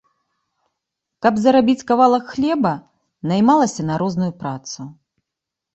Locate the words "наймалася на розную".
3.33-4.33